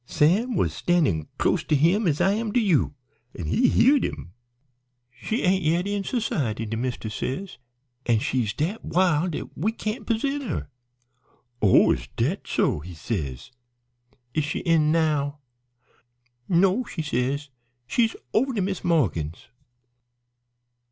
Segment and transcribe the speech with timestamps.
[0.07, 2.95] Sam was a standin' close to him as I am to you
[3.37, 4.33] an' he heared him.
[5.11, 7.59] "'She ain't yet in s'ciety,' de mist'ess says,
[8.07, 10.71] 'an' she's dat wild dat we can't p'esent her.'
[11.61, 11.91] "'Oh!
[11.91, 13.51] is dat so?' he says.
[14.33, 15.37] 'Is she in now?'
[16.49, 17.51] "'No,' she says,
[17.85, 19.49] 'she's over to Mis' Morgan's.'